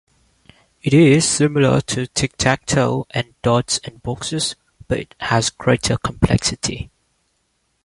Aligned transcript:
It 0.81 0.95
is 0.95 1.27
similar 1.29 1.79
to 1.81 2.07
tic-tac-toe 2.07 3.05
and 3.11 3.35
dots 3.43 3.77
and 3.83 4.01
boxes, 4.01 4.55
but 4.87 5.13
has 5.19 5.51
greater 5.51 5.95
complexity. 5.95 6.89